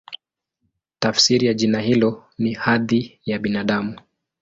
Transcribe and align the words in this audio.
Tafsiri 0.99 1.47
ya 1.47 1.53
jina 1.53 1.79
hilo 1.81 2.25
ni 2.37 2.53
"Hadhi 2.53 3.19
ya 3.25 3.39
Binadamu". 3.39 3.97